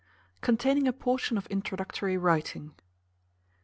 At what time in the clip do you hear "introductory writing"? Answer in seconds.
1.45-2.73